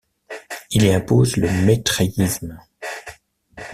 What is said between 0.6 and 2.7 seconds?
Il y impose le maitreyisme.